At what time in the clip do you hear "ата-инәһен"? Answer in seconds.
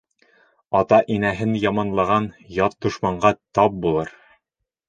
0.79-1.53